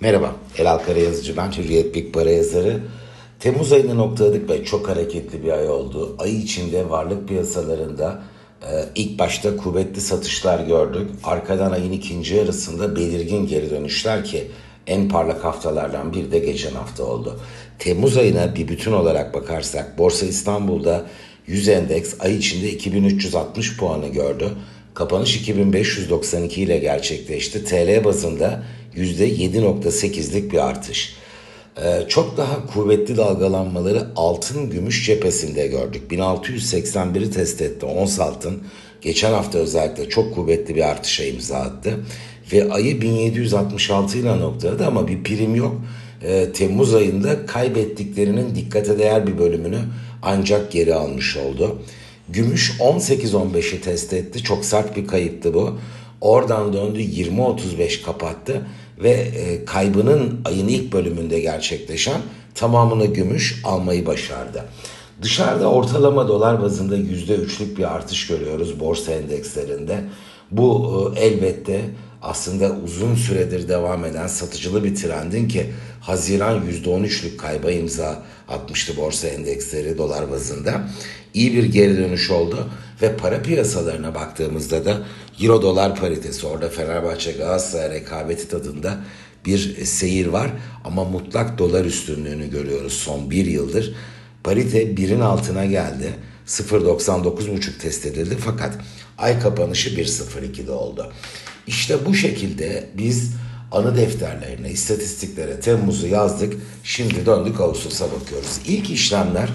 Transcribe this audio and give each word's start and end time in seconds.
Merhaba, 0.00 0.36
Elal 0.58 0.78
Karayazıcı 0.78 1.36
ben, 1.36 1.52
Hürriyet 1.52 1.94
Big 1.94 2.14
Para 2.14 2.30
yazarı. 2.30 2.80
Temmuz 3.40 3.72
ayını 3.72 3.96
noktaladık 3.96 4.50
ve 4.50 4.64
çok 4.64 4.88
hareketli 4.88 5.44
bir 5.44 5.52
ay 5.52 5.68
oldu. 5.68 6.16
Ay 6.18 6.36
içinde 6.38 6.90
varlık 6.90 7.28
piyasalarında 7.28 8.22
e, 8.62 8.84
ilk 8.94 9.18
başta 9.18 9.56
kuvvetli 9.56 10.00
satışlar 10.00 10.66
gördük. 10.66 11.10
Arkadan 11.24 11.72
ayın 11.72 11.92
ikinci 11.92 12.34
yarısında 12.34 12.96
belirgin 12.96 13.46
geri 13.46 13.70
dönüşler 13.70 14.24
ki 14.24 14.48
en 14.86 15.08
parlak 15.08 15.44
haftalardan 15.44 16.12
bir 16.12 16.30
de 16.30 16.38
geçen 16.38 16.72
hafta 16.72 17.04
oldu. 17.04 17.40
Temmuz 17.78 18.16
ayına 18.16 18.56
bir 18.56 18.68
bütün 18.68 18.92
olarak 18.92 19.34
bakarsak 19.34 19.98
Borsa 19.98 20.26
İstanbul'da 20.26 21.06
100 21.46 21.68
endeks 21.68 22.14
ay 22.20 22.36
içinde 22.36 22.70
2360 22.70 23.76
puanı 23.76 24.08
gördü. 24.08 24.50
Kapanış 24.94 25.36
2592 25.36 26.62
ile 26.62 26.78
gerçekleşti. 26.78 27.64
TL 27.64 28.04
bazında 28.04 28.62
%7.8'lik 28.96 30.52
bir 30.52 30.68
artış. 30.68 31.16
Ee, 31.82 32.02
çok 32.08 32.36
daha 32.36 32.66
kuvvetli 32.66 33.16
dalgalanmaları 33.16 34.06
altın 34.16 34.70
gümüş 34.70 35.06
cephesinde 35.06 35.66
gördük. 35.66 36.02
1681'i 36.10 37.30
test 37.30 37.62
etti 37.62 37.86
ons 37.86 38.20
altın. 38.20 38.62
Geçen 39.00 39.32
hafta 39.32 39.58
özellikle 39.58 40.08
çok 40.08 40.34
kuvvetli 40.34 40.74
bir 40.74 40.88
artışa 40.88 41.24
imza 41.24 41.56
attı. 41.56 41.90
Ve 42.52 42.72
ayı 42.72 43.00
1766 43.00 44.18
ile 44.18 44.38
noktaladı 44.38 44.86
ama 44.86 45.08
bir 45.08 45.22
prim 45.22 45.54
yok. 45.54 45.76
Ee, 46.22 46.52
Temmuz 46.54 46.94
ayında 46.94 47.46
kaybettiklerinin 47.46 48.54
dikkate 48.54 48.98
değer 48.98 49.26
bir 49.26 49.38
bölümünü 49.38 49.78
ancak 50.22 50.72
geri 50.72 50.94
almış 50.94 51.36
oldu. 51.36 51.82
Gümüş 52.28 52.72
18-15'i 52.80 53.80
test 53.80 54.12
etti. 54.12 54.42
Çok 54.42 54.64
sert 54.64 54.96
bir 54.96 55.06
kayıptı 55.06 55.54
bu. 55.54 55.78
Oradan 56.20 56.72
döndü 56.72 56.98
20-35 56.98 58.02
kapattı 58.02 58.66
ve 58.98 59.10
e, 59.10 59.64
kaybının 59.64 60.40
ayın 60.44 60.68
ilk 60.68 60.92
bölümünde 60.92 61.40
gerçekleşen 61.40 62.20
tamamını 62.54 63.06
gümüş 63.06 63.60
almayı 63.64 64.06
başardı. 64.06 64.64
Dışarıda 65.22 65.70
ortalama 65.70 66.28
dolar 66.28 66.62
bazında 66.62 66.96
%3'lük 66.96 67.76
bir 67.76 67.94
artış 67.94 68.26
görüyoruz 68.26 68.80
borsa 68.80 69.12
endekslerinde. 69.12 70.04
Bu 70.50 71.12
e, 71.16 71.20
elbette 71.20 71.80
aslında 72.22 72.76
uzun 72.84 73.14
süredir 73.14 73.68
devam 73.68 74.04
eden 74.04 74.26
satıcılı 74.26 74.84
bir 74.84 74.94
trendin 74.96 75.48
ki 75.48 75.72
Haziran 76.00 76.62
%13'lük 76.66 77.36
kayba 77.36 77.70
imza 77.70 78.22
atmıştı 78.48 78.96
borsa 78.96 79.28
endeksleri 79.28 79.98
dolar 79.98 80.30
bazında. 80.30 80.88
İyi 81.34 81.54
bir 81.54 81.64
geri 81.64 81.96
dönüş 81.96 82.30
oldu 82.30 82.70
ve 83.02 83.16
para 83.16 83.42
piyasalarına 83.42 84.14
baktığımızda 84.14 84.84
da 84.84 85.02
Euro 85.40 85.62
dolar 85.62 85.96
paritesi 85.96 86.46
orada 86.46 86.68
Fenerbahçe 86.68 87.32
Galatasaray 87.32 87.90
rekabeti 87.90 88.48
tadında 88.48 88.98
bir 89.46 89.84
seyir 89.84 90.26
var 90.26 90.50
ama 90.84 91.04
mutlak 91.04 91.58
dolar 91.58 91.84
üstünlüğünü 91.84 92.50
görüyoruz 92.50 92.92
son 92.92 93.30
bir 93.30 93.46
yıldır. 93.46 93.94
Parite 94.44 94.96
birin 94.96 95.20
altına 95.20 95.64
geldi. 95.64 96.14
0.99.5 96.46 97.78
test 97.78 98.06
edildi 98.06 98.36
fakat 98.40 98.78
ay 99.18 99.40
kapanışı 99.40 99.90
1.02'de 99.90 100.72
oldu. 100.72 101.12
İşte 101.68 102.06
bu 102.06 102.14
şekilde 102.14 102.88
biz 102.98 103.32
anı 103.72 103.96
defterlerine, 103.96 104.70
istatistiklere 104.70 105.60
Temmuz'u 105.60 106.06
yazdık. 106.06 106.56
Şimdi 106.84 107.26
döndük 107.26 107.60
Ağustos'a 107.60 108.06
bakıyoruz. 108.12 108.60
İlk 108.66 108.90
işlemler 108.90 109.48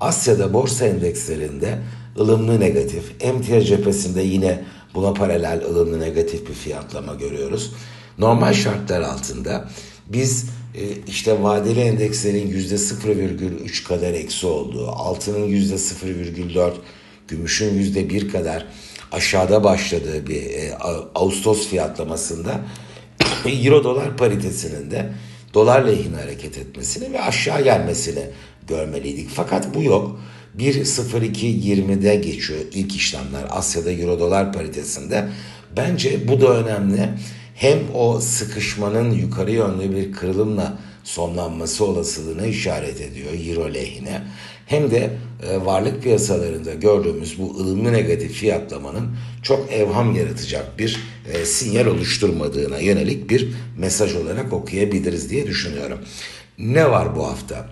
Asya'da 0.00 0.52
borsa 0.52 0.86
endekslerinde 0.86 1.78
ılımlı 2.18 2.60
negatif. 2.60 3.12
Emtia 3.20 3.60
cephesinde 3.60 4.22
yine 4.22 4.64
buna 4.94 5.12
paralel 5.12 5.64
ılımlı 5.64 6.00
negatif 6.00 6.48
bir 6.48 6.54
fiyatlama 6.54 7.14
görüyoruz. 7.14 7.72
Normal 8.18 8.52
şartlar 8.52 9.00
altında 9.00 9.68
biz 10.06 10.46
e, 10.74 10.82
işte 11.08 11.42
vadeli 11.42 11.80
endekslerin 11.80 12.48
yüzde 12.48 12.74
0,3 12.74 13.84
kadar 13.88 14.12
eksi 14.12 14.46
olduğu, 14.46 14.88
altının 14.88 15.44
yüzde 15.44 15.74
0,4, 15.74 16.72
gümüşün 17.28 17.74
yüzde 17.74 18.10
bir 18.10 18.28
kadar 18.28 18.66
aşağıda 19.12 19.64
başladığı 19.64 20.26
bir 20.26 20.42
e, 20.42 20.74
Ağustos 21.14 21.68
fiyatlamasında 21.68 22.60
Euro 23.64 23.84
dolar 23.84 24.16
paritesinin 24.16 24.90
de 24.90 25.12
dolar 25.54 25.84
lehine 25.84 26.16
hareket 26.16 26.58
etmesini 26.58 27.12
ve 27.12 27.22
aşağı 27.22 27.64
gelmesini 27.64 28.22
görmeliydik. 28.68 29.30
Fakat 29.34 29.74
bu 29.74 29.82
yok. 29.82 30.20
1.02.20'de 30.58 32.16
geçiyor 32.16 32.60
ilk 32.72 32.96
işlemler 32.96 33.44
Asya'da 33.50 33.92
Euro 33.92 34.20
dolar 34.20 34.52
paritesinde. 34.52 35.28
Bence 35.76 36.28
bu 36.28 36.40
da 36.40 36.48
önemli. 36.48 37.08
Hem 37.54 37.78
o 37.94 38.20
sıkışmanın 38.20 39.10
yukarı 39.10 39.50
yönlü 39.50 39.96
bir 39.96 40.12
kırılımla 40.12 40.78
sonlanması 41.06 41.84
olasılığına 41.84 42.46
işaret 42.46 43.00
ediyor 43.00 43.30
Euro 43.46 43.74
lehine. 43.74 44.22
Hem 44.66 44.90
de 44.90 45.10
e, 45.48 45.64
varlık 45.64 46.02
piyasalarında 46.02 46.74
gördüğümüz 46.74 47.38
bu 47.38 47.56
ılımlı 47.60 47.92
negatif 47.92 48.32
fiyatlamanın 48.32 49.16
çok 49.42 49.72
evham 49.72 50.14
yaratacak 50.14 50.78
bir 50.78 51.00
e, 51.32 51.44
sinyal 51.44 51.86
oluşturmadığına 51.86 52.78
yönelik 52.78 53.30
bir 53.30 53.48
mesaj 53.78 54.14
olarak 54.14 54.52
okuyabiliriz 54.52 55.30
diye 55.30 55.46
düşünüyorum. 55.46 55.98
Ne 56.58 56.90
var 56.90 57.16
bu 57.16 57.26
hafta? 57.26 57.68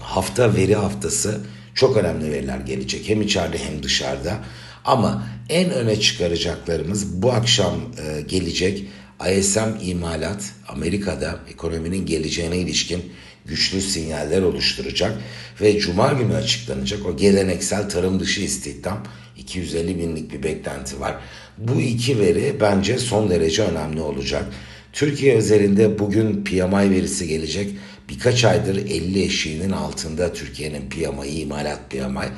Hafta 0.00 0.56
veri 0.56 0.74
haftası 0.74 1.40
çok 1.74 1.96
önemli 1.96 2.32
veriler 2.32 2.58
gelecek 2.58 3.08
hem 3.08 3.22
içeride 3.22 3.58
hem 3.58 3.82
dışarıda. 3.82 4.38
Ama 4.84 5.26
en 5.48 5.70
öne 5.70 6.00
çıkaracaklarımız 6.00 7.22
bu 7.22 7.32
akşam 7.32 7.74
e, 7.74 8.20
gelecek 8.20 8.84
ISM 9.30 9.68
imalat 9.82 10.52
Amerika'da 10.68 11.38
ekonominin 11.50 12.06
geleceğine 12.06 12.56
ilişkin 12.56 13.12
güçlü 13.46 13.80
sinyaller 13.80 14.42
oluşturacak 14.42 15.12
ve 15.60 15.78
cuma 15.78 16.12
günü 16.12 16.34
açıklanacak 16.34 17.06
o 17.06 17.16
geleneksel 17.16 17.88
tarım 17.88 18.20
dışı 18.20 18.40
istihdam 18.40 19.02
250 19.36 19.98
binlik 19.98 20.32
bir 20.32 20.42
beklenti 20.42 21.00
var. 21.00 21.16
Bu 21.58 21.80
iki 21.80 22.18
veri 22.18 22.56
bence 22.60 22.98
son 22.98 23.30
derece 23.30 23.62
önemli 23.62 24.00
olacak. 24.00 24.44
Türkiye 24.92 25.36
özelinde 25.36 25.98
bugün 25.98 26.44
PMI 26.44 26.90
verisi 26.90 27.28
gelecek. 27.28 27.70
Birkaç 28.08 28.44
aydır 28.44 28.76
50 28.76 29.22
eşiğinin 29.22 29.70
altında 29.70 30.32
Türkiye'nin 30.32 30.88
PMI, 30.90 31.28
imalat 31.28 31.90
PMI. 31.90 32.28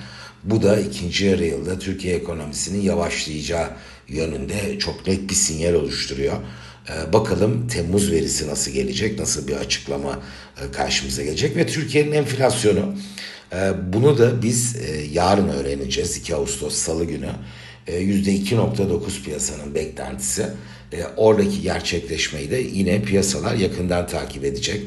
Bu 0.44 0.62
da 0.62 0.80
ikinci 0.80 1.24
yarı 1.24 1.44
yılda 1.44 1.78
Türkiye 1.78 2.16
ekonomisinin 2.16 2.82
yavaşlayacağı 2.82 3.70
yönünde 4.08 4.78
çok 4.78 5.06
net 5.06 5.30
bir 5.30 5.34
sinyal 5.34 5.74
oluşturuyor. 5.74 6.36
Ee, 6.90 7.12
bakalım 7.12 7.68
Temmuz 7.68 8.12
verisi 8.12 8.48
nasıl 8.48 8.70
gelecek, 8.70 9.18
nasıl 9.18 9.48
bir 9.48 9.56
açıklama 9.56 10.20
e, 10.62 10.72
karşımıza 10.72 11.22
gelecek 11.22 11.56
ve 11.56 11.66
Türkiye'nin 11.66 12.12
enflasyonu. 12.12 12.94
E, 13.52 13.72
bunu 13.92 14.18
da 14.18 14.42
biz 14.42 14.76
e, 14.76 15.02
yarın 15.12 15.48
öğreneceğiz 15.48 16.16
2 16.16 16.34
Ağustos 16.34 16.74
Salı 16.74 17.04
günü. 17.04 17.30
%2.9 17.88 19.22
piyasanın 19.24 19.74
beklentisi. 19.74 20.46
Oradaki 21.16 21.62
gerçekleşmeyi 21.62 22.50
de 22.50 22.56
yine 22.56 23.02
piyasalar 23.02 23.54
yakından 23.54 24.06
takip 24.06 24.44
edecek. 24.44 24.82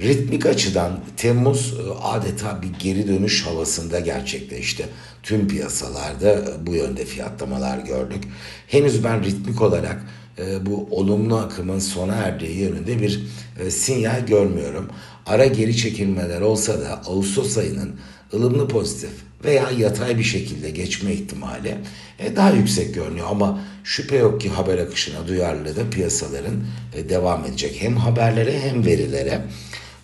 Ritmik 0.00 0.46
açıdan 0.46 1.00
Temmuz 1.16 1.74
adeta 2.02 2.62
bir 2.62 2.78
geri 2.78 3.08
dönüş 3.08 3.46
havasında 3.46 4.00
gerçekleşti. 4.00 4.86
Tüm 5.22 5.48
piyasalarda 5.48 6.44
bu 6.66 6.74
yönde 6.74 7.04
fiyatlamalar 7.04 7.78
gördük. 7.78 8.24
Henüz 8.66 9.04
ben 9.04 9.24
ritmik 9.24 9.62
olarak 9.62 10.02
e, 10.38 10.66
bu 10.66 10.88
olumlu 10.90 11.36
akımın 11.36 11.78
sona 11.78 12.14
erdiği 12.14 12.58
yönünde 12.58 13.02
bir 13.02 13.26
e, 13.60 13.70
sinyal 13.70 14.26
görmüyorum. 14.26 14.88
Ara 15.26 15.46
geri 15.46 15.76
çekilmeler 15.76 16.40
olsa 16.40 16.80
da 16.80 17.02
Ağustos 17.06 17.58
ayının 17.58 17.94
ılımlı 18.34 18.68
pozitif 18.68 19.10
veya 19.44 19.70
yatay 19.78 20.18
bir 20.18 20.24
şekilde 20.24 20.70
geçme 20.70 21.12
ihtimali 21.12 21.78
e, 22.18 22.36
daha 22.36 22.50
yüksek 22.50 22.94
görünüyor. 22.94 23.26
Ama 23.30 23.60
şüphe 23.84 24.16
yok 24.16 24.40
ki 24.40 24.48
haber 24.48 24.78
akışına 24.78 25.28
duyarlı 25.28 25.76
da 25.76 25.90
piyasaların 25.90 26.64
e, 26.94 27.08
devam 27.08 27.44
edecek. 27.44 27.76
Hem 27.82 27.96
haberlere 27.96 28.60
hem 28.60 28.86
verilere. 28.86 29.40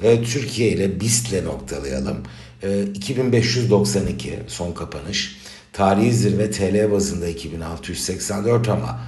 E, 0.02 0.22
Türkiye 0.22 0.68
ile 0.68 1.00
BIST'le 1.00 1.44
noktalayalım. 1.44 2.16
E, 2.62 2.82
2592 2.82 4.38
son 4.46 4.72
kapanış. 4.72 5.38
Tarihi 5.72 6.12
zirve 6.12 6.50
TL 6.50 6.92
bazında 6.92 7.28
2684 7.28 8.68
ama 8.68 9.00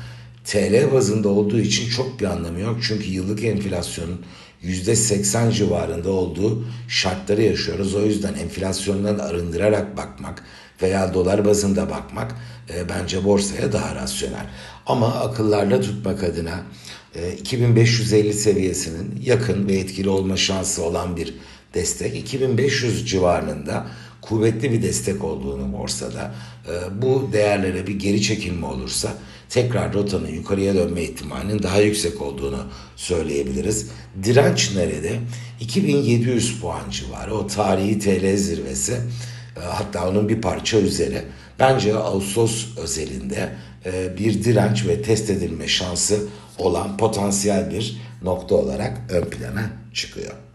TL 0.45 0.93
bazında 0.93 1.29
olduğu 1.29 1.61
için 1.61 1.89
çok 1.89 2.21
bir 2.21 2.25
anlamı 2.25 2.61
yok. 2.61 2.79
Çünkü 2.83 3.11
yıllık 3.11 3.45
enflasyonun 3.45 4.21
%80 4.65 5.53
civarında 5.53 6.11
olduğu 6.11 6.65
şartları 6.89 7.43
yaşıyoruz. 7.43 7.95
O 7.95 8.03
yüzden 8.03 8.35
enflasyondan 8.35 9.19
arındırarak 9.19 9.97
bakmak 9.97 10.45
veya 10.83 11.15
dolar 11.15 11.45
bazında 11.45 11.91
bakmak 11.91 12.37
e, 12.75 12.89
bence 12.89 13.25
borsaya 13.25 13.73
daha 13.73 13.95
rasyonel. 13.95 14.47
Ama 14.87 15.15
akıllarda 15.15 15.81
tutmak 15.81 16.25
adına 16.25 16.63
e, 17.15 17.33
2550 17.33 18.35
seviyesinin 18.35 19.21
yakın 19.25 19.69
ve 19.69 19.73
etkili 19.73 20.09
olma 20.09 20.37
şansı 20.37 20.83
olan 20.83 21.17
bir 21.17 21.35
destek 21.75 22.17
2500 22.17 23.09
civarında 23.09 23.87
kuvvetli 24.21 24.73
bir 24.73 24.83
destek 24.83 25.25
olduğunu 25.25 25.73
borsada 25.73 26.35
e, 26.69 27.03
bu 27.03 27.29
değerlere 27.33 27.87
bir 27.87 27.99
geri 27.99 28.23
çekilme 28.23 28.67
olursa 28.67 29.15
tekrar 29.51 29.95
rotanın 29.95 30.29
yukarıya 30.29 30.75
dönme 30.75 31.03
ihtimalinin 31.03 31.63
daha 31.63 31.81
yüksek 31.81 32.23
olduğunu 32.23 32.67
söyleyebiliriz. 32.97 33.91
Direnç 34.23 34.75
nerede? 34.77 35.21
2700 35.61 36.61
puan 36.61 36.91
civarı 36.91 37.35
o 37.35 37.47
tarihi 37.47 37.99
TL 37.99 38.37
zirvesi 38.37 38.93
e, 39.57 39.61
hatta 39.61 40.09
onun 40.09 40.29
bir 40.29 40.41
parça 40.41 40.79
üzeri. 40.79 41.23
Bence 41.59 41.95
Ağustos 41.95 42.79
özelinde 42.79 43.53
e, 43.87 44.19
bir 44.19 44.45
direnç 44.45 44.87
ve 44.87 45.03
test 45.03 45.31
edilme 45.31 45.69
şansı 45.69 46.27
olan 46.59 46.97
potansiyel 46.97 47.71
bir 47.71 48.01
nokta 48.23 48.55
olarak 48.55 48.99
ön 49.11 49.25
plana 49.25 49.71
çıkıyor. 49.95 50.50